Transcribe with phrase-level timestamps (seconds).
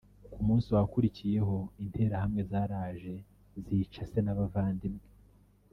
[0.33, 3.15] Ku munsi wakurikiyeho Interahamwe zaraje
[3.65, 5.05] zica se n’abavandimwe